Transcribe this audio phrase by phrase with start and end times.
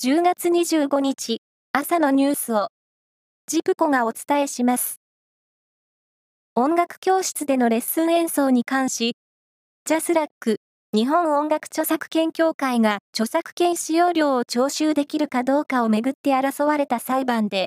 [0.00, 1.42] 10月25日
[1.72, 2.68] 朝のニュースを
[3.48, 5.00] ジプコがお伝えします。
[6.54, 9.16] 音楽教室でのレッスン演奏に関し、
[9.86, 10.58] ジャスラック
[10.94, 17.66] 日本音楽著作権協会が著作権使用料を徴収できるかどうかをめぐって争われた裁判で、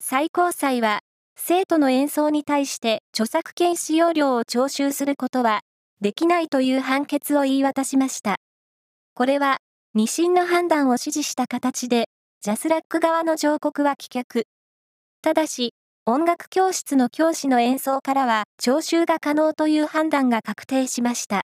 [0.00, 1.00] 最高裁は
[1.36, 5.60] 生徒の演奏に対して著作権使用料を徴収することは
[6.00, 8.36] できないという判決を言い渡しました。
[9.12, 9.58] これは
[9.94, 12.08] 二審の判断を支持した形で、
[12.40, 14.44] ジャスラック側の上告は棄却。
[15.20, 15.74] ただし、
[16.06, 21.42] 音楽教室の教師の演奏からは徴収が可能という判断が確定しました。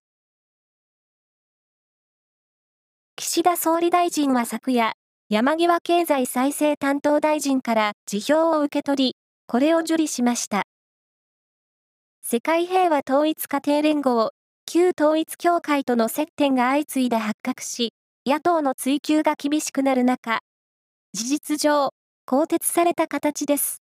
[3.17, 4.95] 岸田総理大臣は昨夜、
[5.29, 10.63] 山際経済再生担当大臣から辞表を受け取り、これを受理しました。
[12.23, 14.31] 世界平和統一家庭連合、
[14.65, 17.93] 旧統一協会との接点が相次いで発覚し、
[18.29, 20.41] 野党の追及が厳しくなる中、
[21.15, 21.95] 事実上、
[22.27, 23.83] 更迭された形です。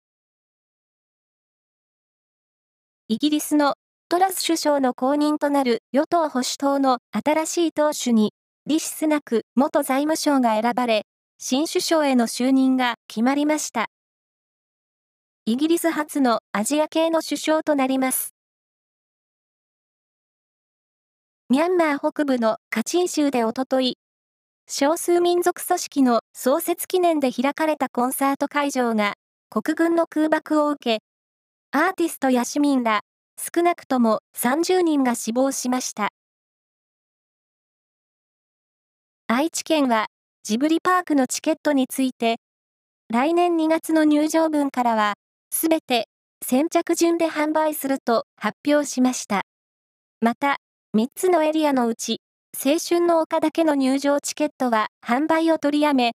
[3.09, 3.75] イギリスの
[4.09, 8.33] トラス首相の後任となる与党保守党の新しい党首に、
[8.65, 11.05] リシスナク元財務相が選ばれ、
[11.39, 13.89] 新首相への就任が決まりました。
[15.45, 18.33] イギリス初のアジア系の首相となります。
[21.51, 23.99] ミャンマー北部のカチン州でおととい、
[24.73, 29.15] 少数民族組織の創設記念で開かれたコンサート会場が
[29.51, 31.03] 国軍の空爆を受け、
[31.73, 33.01] アーティストや市民ら
[33.37, 36.11] 少なくとも30人が死亡しました。
[39.27, 40.07] 愛知県は
[40.45, 42.37] ジブリパークのチケットについて、
[43.13, 45.15] 来年2月の入場分からは、
[45.51, 46.07] すべて
[46.45, 49.43] 先着順で販売すると発表しました。
[50.21, 50.59] また、
[50.97, 52.21] 3つのエリアのうち、
[52.59, 56.13] 青春の丘だけの入場チケットは販売を取りやめ、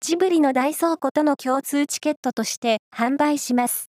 [0.00, 3.90] ジブリの大倉庫との共通チケットとして販売します。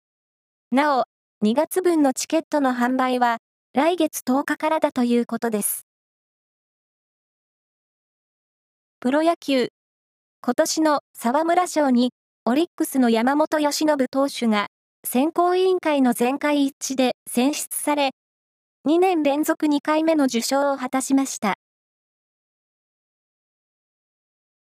[0.70, 1.04] なお、
[1.44, 3.38] 2月分のチケットの販売は
[3.72, 5.86] 来月10日からだということです。
[9.00, 9.68] プロ野球。
[10.44, 12.12] 今年の沢村賞に
[12.44, 14.66] オリックスの山本由伸投手が
[15.04, 18.10] 選考委員会の全会一致で選出され、
[18.86, 21.54] 2年連続2回目の受賞を果たしました。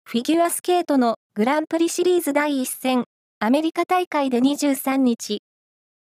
[0.07, 3.05] フィギュアスケートのグランプリシリーズ第1戦、
[3.41, 5.43] アメリカ大会で23日、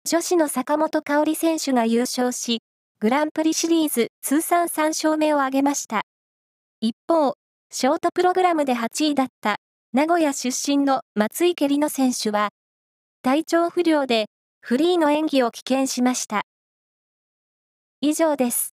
[0.05, 2.61] 女子の坂本香織選手が優勝し、
[2.99, 6.03] グランプリシリーズ通算3勝目を挙げました。
[6.79, 7.33] 一方、
[7.71, 9.55] ショートプログラムで8位だった
[9.93, 12.49] 名古屋出身の松池里乃選手は、
[13.23, 14.27] 体調不良で
[14.61, 16.43] フリーの演技を棄権しました。
[18.01, 18.76] 以上です。